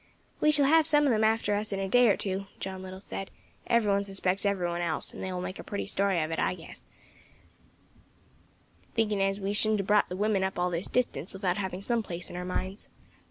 "We 0.39 0.49
shall 0.51 0.65
have 0.65 0.87
some 0.87 1.03
of 1.05 1.11
them 1.11 1.23
after 1.23 1.53
us 1.53 1.71
in 1.71 1.79
a 1.79 1.87
day 1.87 2.07
or 2.09 2.17
two," 2.17 2.47
John 2.59 2.81
Little 2.81 2.99
said; 3.01 3.29
"every 3.67 3.91
one 3.91 4.03
suspects 4.03 4.47
every 4.47 4.67
one 4.67 4.81
else; 4.81 5.13
and 5.13 5.21
they 5.21 5.31
will 5.31 5.41
make 5.41 5.59
a 5.59 5.63
pretty 5.63 5.85
story 5.85 6.19
of 6.23 6.31
it, 6.31 6.39
I 6.39 6.55
guess, 6.55 6.85
thinking 8.95 9.21
as 9.21 9.39
we 9.39 9.53
shouldn't 9.53 9.79
have 9.81 9.85
brought 9.85 10.09
the 10.09 10.15
women 10.17 10.43
up 10.43 10.57
all 10.57 10.71
this 10.71 10.87
distance 10.87 11.33
without 11.33 11.57
having 11.57 11.83
some 11.83 12.01
place 12.01 12.31
in 12.31 12.35
our 12.35 12.43
minds." 12.43 12.87